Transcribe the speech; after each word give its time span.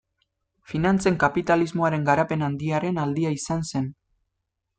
Finantzen 0.69 1.17
kapitalismoaren 1.23 2.07
garapen 2.07 2.45
handiaren 2.49 2.99
aldia 3.05 3.35
izan 3.41 3.63
zen. 3.71 3.93